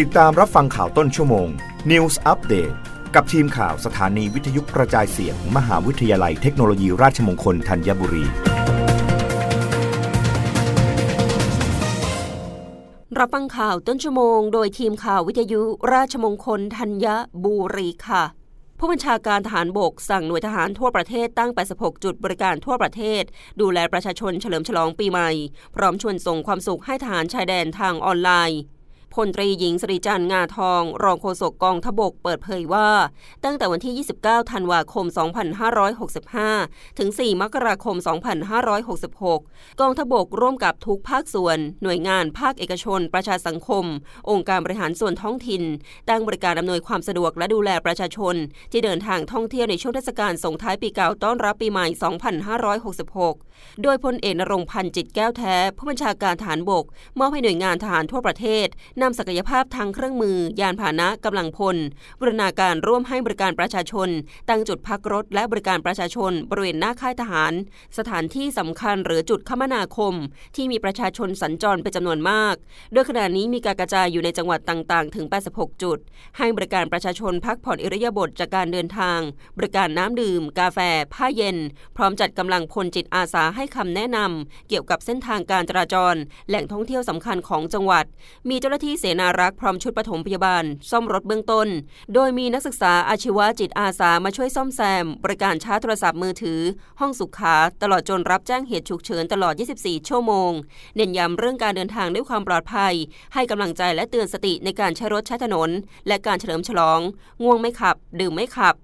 [0.00, 1.48] ติดตามรับฟังข่าวต้นชั่วโมง
[1.90, 2.74] News Update
[3.14, 8.24] กับทีมข่าวสถานีวิทยุกระจายเสียงมหาวิทยาลัยเทคโนโลยีราชมงคลธัญบุรี
[13.18, 15.62] รับฟังข่าวต้นชั่วโมง โดยทีมข่าววิทยุ
[15.92, 17.06] ราชมงคลธัญ
[17.44, 18.24] บุรีค่ะ
[18.78, 23.22] ผู้บัญชาการทหารบกสั่งหน่วยทหารทั่วประเทศตั้ง 86 จุดบริการทั่วประเทศ
[23.60, 25.30] ดูแลประชาชนเฉลิมฉลองปีใหม่
[25.76, 28.60] พร้อมชวนส่งความสุขให้ทหารชายแดนทางออนไลน์
[29.14, 32.88] พลตรีหญิงสริจันงาทอง รองโฆษกกองทบกเปิดเผยว่า
[33.44, 35.06] ตั้งแต่วันที่ 29 ธันวาคม
[36.22, 37.96] 2565 ถึง 4 มกราคม
[38.88, 43.84] 2566 กองทบกร่วมกับทุกภาคส่วน หน่วยงานภาคเอกชน ประชาสังคม
[44.30, 45.62] องค์การบริหารส่วนท้องถิ่น
[46.08, 48.34] ตั้งบริการอำนวยความสะดวกและดูแลประชาชน
[48.72, 51.86] ที่เดินทางท่องเที่ยวในช่วงเทศกาลส่งท้ายปีเก่าต้อนรับปีใหม่
[52.64, 56.84] 2566 โดยพลเอกนรงพันธ์จิตแก้วแท้ ผู้บัญชาการฐานบก
[57.18, 58.66] มอบให้หน่วยงานทหารทั่วประเทศ
[59.02, 61.76] นำศักยภาพทางเครื่องมือ ยานพาหนะกำลังพล
[62.20, 64.08] บรณาการร่วมให้บริการประชาชน
[64.48, 67.52] ตั้งจุดพักรถ และบริการประชาชน บริเวณหน้าค่ายทหาร
[67.98, 70.14] สถานที่สำคัญหรือจุดคมนาคม
[70.56, 72.54] ที่มีประชาชนสัญจรเป็นจำนวนมาก
[72.92, 75.98] โดยขณะนี้มีการกระจายอยู่ในจังหวัดต่างๆ ถึง 86 จุด
[76.38, 79.18] ให้บริการประชาชนพักผ่อนอิริยาบถจากการเดินทาง
[79.58, 80.78] บริการน้ำดื่ม กาแฟ
[81.14, 81.56] ผ้าเย็น
[81.96, 86.14] พร้อมจัดกำลังพลจิตอาสาให้คำแนะนำเกี่ยวกับเส้นทางการจราจร
[86.48, 88.04] แหล่งท่องเที่ยวสำคัญของจังหวัด
[88.48, 91.68] มีเจ้าหน้าที่ที่เสนารักษ์พร้อมชุดปฐมพยาบาล ซ่อมรถเบื้องต้น
[92.14, 96.60] โดยมีนักศึกษาอาชีวะจิตอาสามาช่วยซ่อมแซม บริการชาร์จโทรศัพท์มือถือ
[97.00, 100.52] ห้องสุขา ตลอดจนรับแจ้งเหตุฉุกเฉินตลอด 24 ชั่วโมง
[100.96, 102.94] เน้นย้ำเรื่องการเดินทางด้วยความปลอดภัย
[103.34, 105.70] ให้กำลังใจและเตือนสติในการใช้รถใช้ถนน
[106.08, 107.00] และการเฉลิมฉลอง
[107.42, 108.76] ง่วงไม่ขับ ดื่มไม่ขับ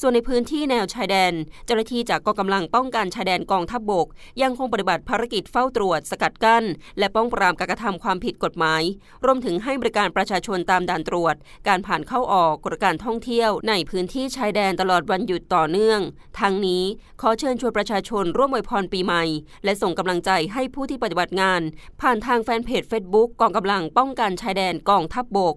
[0.00, 1.32] ส่วนในพื้นที่แนวชายแดน
[1.66, 4.06] เจ้าหน้าที่จากกองกำลังป้องกันชายแดนกองทัพบบก
[4.42, 6.64] ยังคงปฏิบัติภารกิจเฝ้าตรวจ สกัดกั้น
[6.98, 8.82] และป้องปรามการกระทำความผิดกฎหมาย
[9.24, 11.34] รวมถึงให้บริการประชาชนตามด่านตรวจ
[11.68, 16.00] การผ่านเข้าออกกฎการท่องเที่ยว ในพื้นที่ชายแดนตลอดวันหยุดต่อเนื่อง
[16.40, 16.84] ทั้งนี้
[17.20, 19.24] ขอเชิญชวนประชาชนร่วมอวยพรปีใหม่
[19.64, 21.60] และส่งกำลังใจให้ผู้ที่ปฏิบัติงาน
[22.00, 25.56] ผ่านทางแฟนเพจ Facebook กองกำลังป้องกันชายแดนกองทัพบบก